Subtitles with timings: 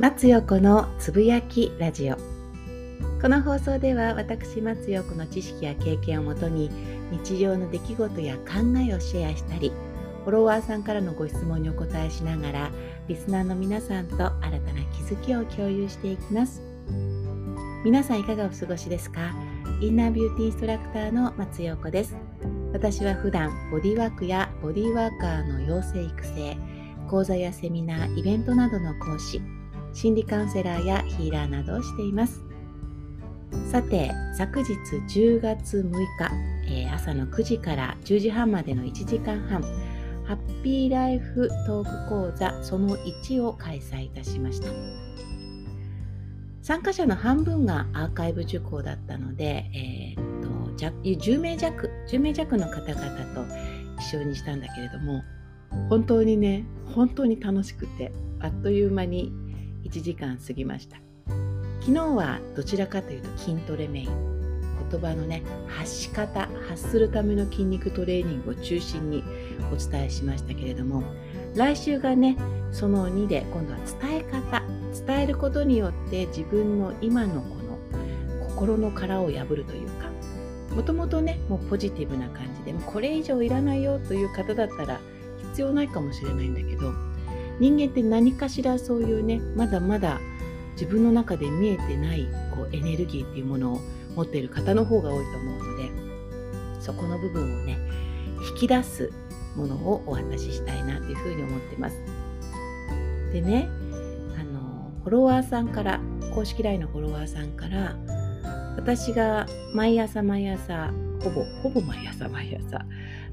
[0.00, 2.16] 松代子のつぶやきラジオ。
[3.20, 6.70] この放送では私松代子の知識や経験をもとに
[7.10, 8.44] 日常の出来事や考
[8.78, 9.72] えをシェアしたり
[10.22, 12.70] フォロワーさんからのご質問にお答えしながら
[13.08, 14.60] リスナーの皆さんと新たな
[14.92, 16.62] 気づきを共有していきます。
[17.84, 19.34] 皆さんいかがお過ごしですか？
[19.80, 22.14] インナービューティーインストラクターの松代子です。
[22.72, 26.56] 私は普段ボディワークやボディワーカーの養成育成
[27.08, 29.42] 講座やセミナーイベントなどの講師。
[29.92, 32.42] 心理カウンセラーやヒーラーなどをしています。
[33.70, 34.72] さて昨日
[35.08, 36.06] 10月6日、
[36.66, 39.62] えー、朝の9時から10時半までの1時間半
[40.24, 44.68] ハッピーライフトーク講座その1を開催いたしました。
[46.62, 50.48] 参加者の半分がアーカイブ受講だったので、えー、と
[51.02, 53.46] 10名弱10名弱の方々と
[53.98, 55.22] 一緒にしたんだけれども
[55.88, 59.32] 本当にね本当に楽しくてあっという間に
[59.88, 60.98] 1時間過ぎました。
[61.80, 64.28] 昨日はどちらかというと筋トレメイン。
[64.90, 69.22] 言葉のね発し方発するための筋肉トレーニングを中心に
[69.72, 71.02] お伝えしましたけれども
[71.54, 72.36] 来週がね
[72.72, 74.62] その2で今度は伝え方
[75.06, 80.08] 伝えることによって自分の今のこの心の殻を破るというか
[80.74, 85.00] もともとねもうポジティブな感じでもこれ以上いらないよという方だったら
[85.50, 86.92] 必要ないかもしれないんだけど
[87.60, 90.20] 人間って何かしらそういうねまだまだ
[90.72, 93.80] 自分の中で見えてないこうエネルギーっていうものを
[94.14, 95.90] 持っている方の方が多いと思うので
[96.80, 97.78] そこの部分をね
[98.50, 99.12] 引き出す
[99.56, 101.96] ものをお渡ししたいなというふうに思ってます。
[103.32, 103.68] でね
[104.38, 106.00] あのフォロワーさんから
[106.34, 107.96] 公式 LINE のフォロワーさんから
[108.76, 112.84] 私が毎朝毎朝ほぼほぼ毎朝毎朝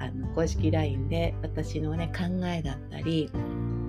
[0.00, 3.30] あの公式 LINE で私のね考えだったり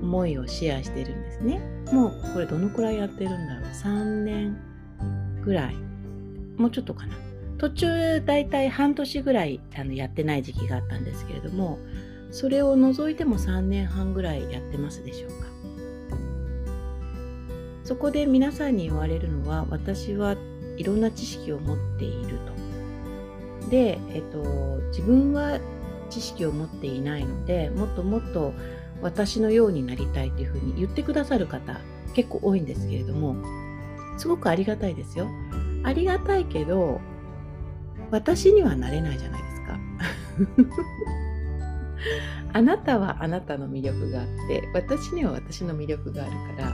[0.07, 1.59] 思いをシェアしてるんですね。
[1.91, 3.63] もうこれどのくらいやってるんだろう。
[3.69, 4.57] 3年
[5.43, 5.75] ぐらい。
[6.57, 7.15] もうちょっとかな。
[7.57, 11.79] 途中だいたい半年ぐらいあのやってない時期があったんですけれども
[12.29, 15.47] それを除いても3年半ぐらいやってますでしょうか。
[17.83, 20.35] そこで皆さんに言われるのは私は
[20.77, 22.37] いろんな知識を持っている
[23.61, 23.69] と。
[23.69, 24.43] で、えっと、
[24.89, 25.59] 自分は
[26.09, 28.53] 知識を持っていないのでもっともっと
[29.01, 31.79] 私のようになりたいというふうに言ってくださる方
[32.13, 33.35] 結構多いんですけれども
[34.17, 35.27] すごくありがたいですよ。
[35.83, 36.99] ありがたいけど
[38.09, 39.79] 私にはなれないじゃないですか。
[42.53, 46.73] あなたはあなたの魅力があって私には私の魅力があるから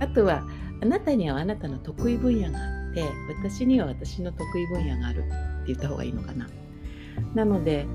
[0.00, 0.46] あとは
[0.82, 3.04] あなたにはあなたの得意分野があって
[3.42, 5.28] 私には私の得意分野があるって
[5.68, 6.48] 言った方がいいのかな。
[7.34, 7.86] なので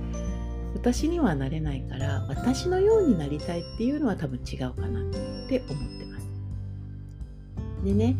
[0.73, 5.03] 私にはなれないから私のようになりたいっていうのは多分違うかなっ
[5.47, 6.29] て思ってます。
[7.83, 8.17] でね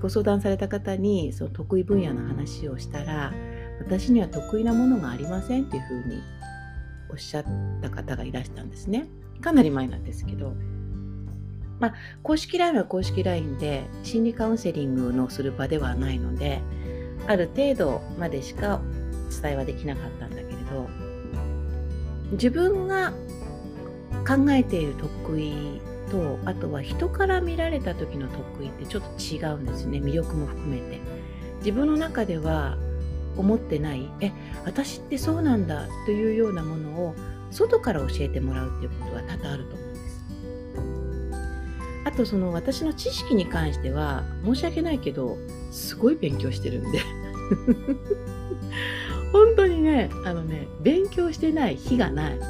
[0.00, 3.32] ご相談された方にその得意分野の話をしたら
[3.80, 6.20] 私には得意なものがありませんっていうふうに
[7.10, 7.44] おっしゃっ
[7.80, 9.06] た方がいらしたんですね。
[9.40, 10.54] かなり前なんですけど。
[11.80, 16.62] まあ、公式 LINE は公式 LINE で心理カウンセリングのする場ではないので
[17.26, 18.80] ある程度までしか
[19.42, 20.88] 伝えはできなかったんだけれど
[22.34, 23.12] 自分が
[24.26, 25.80] 考えている得意
[26.10, 29.98] とあとは人から見られた時の得意ってちょっと違うんですね。
[29.98, 31.00] 魅力も含めて。
[31.58, 32.76] 自分の中では
[33.36, 34.10] 思ってない。
[34.20, 34.32] え
[34.64, 37.14] 私ってそうなんだというようなものを
[37.50, 40.24] 外から教えてもらうっていうことは多々あると思うんです。
[42.04, 45.38] あとその私の知識に関しては申し訳ないけど
[45.70, 47.00] すごい勉強してるんで。
[49.34, 52.38] 本当にねあのね勉強してない日がない。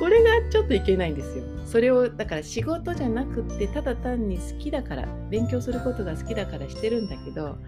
[0.00, 1.44] これがちょっといけないんですよ。
[1.66, 7.58] それをだから仕事じゃなくってただ単に好きだから勉強することが好きだからしてるんだけど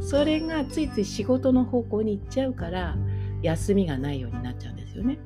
[0.00, 2.96] それがついつい仕事の方向に行っちゃうから
[3.42, 5.18] 休みがないようになっちゃうんですよね。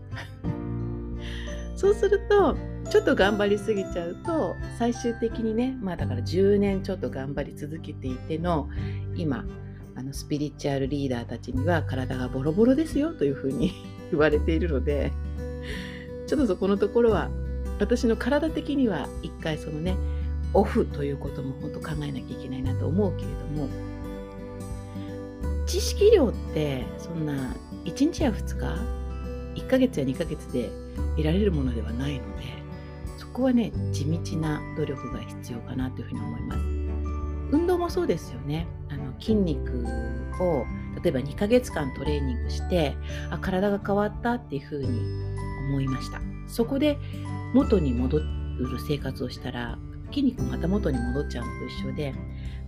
[1.77, 2.57] そうすると
[2.89, 8.71] ちょっと頑張りすぎちゃうと最終的にねまあだから10年ちょっと頑張り続けていての
[9.15, 9.45] 今
[9.99, 13.73] あのスピリチュアルリーダーたちには体がボロボロですよというふうに
[14.13, 15.13] 言われているので
[16.29, 17.31] ちょっとそこのところは
[17.81, 19.97] 私の体的には一回そのね
[20.55, 23.69] オフということも本当考えなきゃいけないなと思うけれども
[25.67, 30.71] 知識量ってそんな1日や2日1ヶ月や2ヶ月で
[31.17, 32.45] 得られるものではないので
[33.17, 36.78] そこはね地道な努力が必要かなというふうに思います。
[37.51, 38.67] 運動もそうですよね。
[38.91, 39.85] あの筋肉
[40.41, 40.65] を
[41.03, 42.97] 例えば2ヶ月間トレーニングして
[43.31, 44.89] あ体が変わったっていうふうに
[45.71, 46.21] 思いました。
[46.47, 46.99] そこで
[47.55, 48.25] 元に戻る
[48.87, 49.79] 生活をしたら
[50.11, 52.15] 筋肉また元に戻っちゃうのと一緒で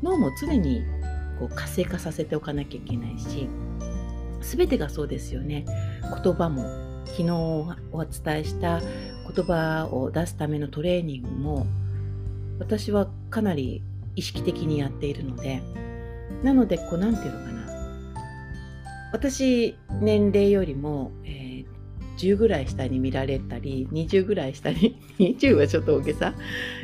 [0.03, 0.83] 脳も常に
[1.39, 3.49] こう活性化させておかなきゃいけないし
[4.41, 5.65] 全てがそうですよね。
[6.23, 6.65] 言葉も
[7.07, 7.31] 昨日
[7.93, 11.67] お伝えした言葉を出すためのトレーニングも
[12.59, 13.83] 私はかなり
[14.17, 15.63] 意識的にやっているので。
[16.43, 17.61] なのでこう何て言うのかな。
[19.13, 21.67] 私年齢よりも、えー、
[22.17, 26.35] 10ぐらい下に見られたり20ぐらい下に 20はちょっと大げさ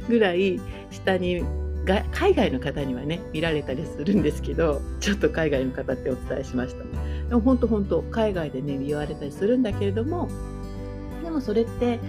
[0.08, 1.42] ぐらい下に
[1.84, 6.82] が海外の方にはね見られたりするんですけどちょっと海外の方ってお伝えしました。
[7.28, 10.28] でも本当本当海外でね言われたりするんだけれども
[11.22, 12.00] でもそれって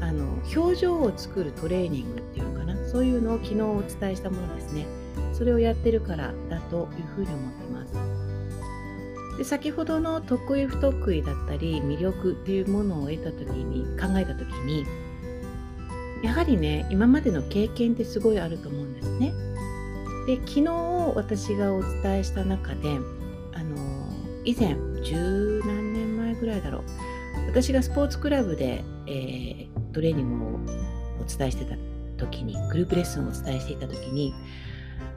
[0.00, 0.24] あの
[0.54, 2.17] 表情を作るトレーニング
[2.90, 4.86] そういうのを昨日お伝えしたものですね。
[5.32, 9.38] それをやってるからだというふうに思っています。
[9.38, 14.84] で先ほどの得意不得意だったり魅力っていうものを得た時に考えた時に
[16.24, 19.32] やはりね今までの経験ってすごいあると思うんですね。
[20.26, 20.72] で昨日
[21.14, 22.98] 私がお伝えした中で
[23.54, 23.76] あの
[24.44, 26.82] 以前十何年前ぐらいだろう。
[27.46, 30.48] 私がスポーツクラブで、えー、トレーニングを
[31.20, 31.76] お伝えしてた
[32.18, 34.34] 時にグループレッスンをお伝えしていた時に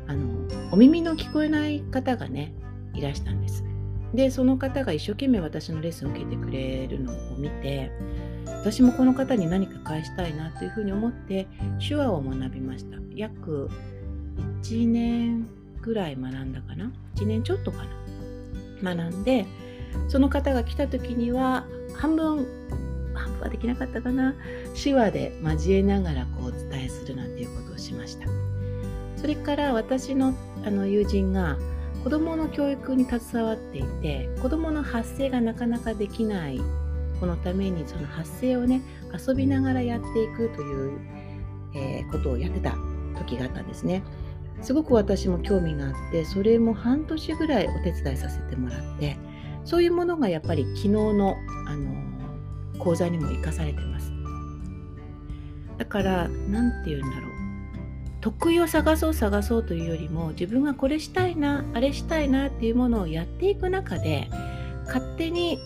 [0.08, 0.30] あの
[0.72, 2.54] お耳の聞こえない方がね
[2.94, 3.64] いらしたんです。
[4.14, 7.92] でその方が一生懸命私のレッスンを受けてくれるのを見て
[8.46, 11.48] 私もこの方に何か返したいなというふうに思って
[11.86, 12.98] 手話を学びました。
[13.16, 13.70] 約
[14.62, 15.48] 1年
[15.82, 17.86] ぐらい学んだかな？1年ちょっとか
[18.82, 18.96] な？
[18.96, 19.46] 学んで
[20.08, 21.66] その方が来た時には
[21.96, 22.81] 半分半分
[23.42, 24.36] はできなかったかな
[24.82, 28.28] 手話で交えながらこうお伝えするなんていうことをしました
[29.18, 30.34] それから私の
[30.64, 31.58] あの友人が
[32.04, 36.60] 子どもの教育に携わっていて子どもの発声がなかなかできない
[37.20, 38.82] 子のためにその発声をね
[39.28, 41.00] 遊びながらやっていくという、
[41.76, 42.76] えー、ことをやってた
[43.18, 44.04] 時があったんですね。
[44.62, 49.18] すごく私も興味があってそれも半年ぐらいお手伝いさせてもらって
[49.66, 51.36] そういうものがやっぱり昨日の、
[51.68, 52.11] あの
[52.82, 54.12] 講座にも生かされてます。
[55.78, 57.32] だから何て言うんだろう
[58.22, 64.30] 得意を探そう探そうというよりも自分がこれしたいなあれしたいなっていうものをやっていく中で
[64.86, 65.58] 勝手に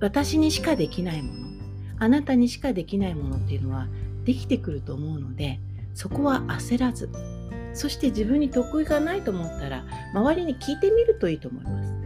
[0.00, 1.48] 私にしかできないもの
[1.98, 3.86] あなたにしかできないものっていうのは
[4.24, 5.60] できてくると思うので
[5.92, 7.10] そこは焦らず
[7.74, 9.84] そして自分に得意がないと思ったら
[10.14, 11.97] 周りに聞いてみるといいと思います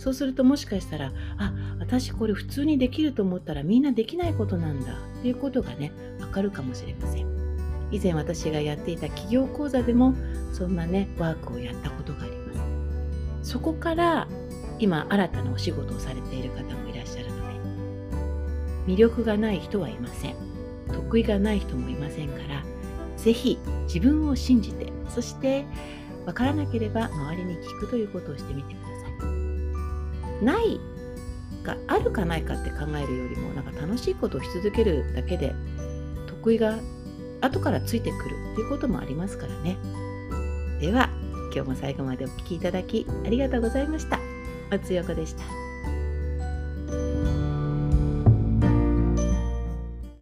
[0.00, 4.94] そうするともしかしたらあ私これ普通にできると思ったらみんなできないことなんだ。
[4.94, 7.26] っていうことがねわかるかもしれません。
[7.92, 10.14] 以前私がやっていた企業講座でも
[10.54, 12.54] そんなねワークをやったことがありま
[13.42, 13.50] す。
[13.50, 14.26] そこから
[14.78, 17.36] 今新たなお仕事をされている方もいらっしゃるの
[18.86, 20.34] で魅力がない人はいません。
[20.88, 22.64] 得意がない人もいませんから
[23.18, 25.66] 是非自分を信じてそして
[26.24, 28.89] 分からなければ周りに聞くということをしてみてください。
[30.42, 30.80] ない
[31.62, 35.54] があるかないかって考えるよりもなんか楽しいことをし続けるだけで
[36.26, 36.78] 得意が
[37.40, 39.76] 後からついてくるっていうこともありますからね。
[40.80, 41.10] では
[41.54, 44.18] 今日も最後までお聴きいただきありがとうございました。
[44.70, 45.69] 松横でした。